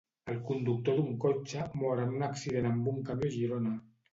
[0.31, 3.79] El conductor d'un cotxe mor en un accident amb un camió a Girona.